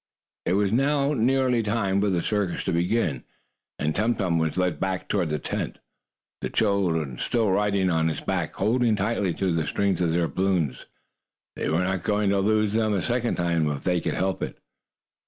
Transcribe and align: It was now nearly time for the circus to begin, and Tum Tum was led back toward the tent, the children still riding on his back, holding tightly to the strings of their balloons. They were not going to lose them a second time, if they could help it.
It 0.47 0.53
was 0.53 0.71
now 0.71 1.13
nearly 1.13 1.61
time 1.61 2.01
for 2.01 2.09
the 2.09 2.23
circus 2.23 2.63
to 2.63 2.71
begin, 2.73 3.23
and 3.77 3.95
Tum 3.95 4.15
Tum 4.15 4.39
was 4.39 4.57
led 4.57 4.79
back 4.79 5.07
toward 5.07 5.29
the 5.29 5.37
tent, 5.37 5.77
the 6.39 6.49
children 6.49 7.19
still 7.19 7.51
riding 7.51 7.91
on 7.91 8.07
his 8.07 8.19
back, 8.21 8.55
holding 8.55 8.95
tightly 8.95 9.31
to 9.35 9.53
the 9.53 9.67
strings 9.67 10.01
of 10.01 10.11
their 10.11 10.27
balloons. 10.27 10.87
They 11.55 11.69
were 11.69 11.83
not 11.83 12.01
going 12.01 12.31
to 12.31 12.39
lose 12.39 12.73
them 12.73 12.93
a 12.93 13.01
second 13.03 13.35
time, 13.35 13.67
if 13.69 13.83
they 13.83 14.01
could 14.01 14.15
help 14.15 14.41
it. 14.41 14.57